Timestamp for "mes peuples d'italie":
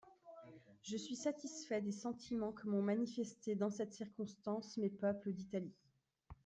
4.77-5.77